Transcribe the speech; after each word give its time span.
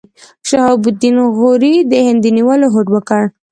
شهاب 0.49 0.81
الدین 0.91 1.17
غوري 1.35 1.75
د 1.91 1.93
هند 2.05 2.19
د 2.25 2.27
نیولو 2.37 2.65
هوډ 2.73 2.87
وکړ. 2.91 3.23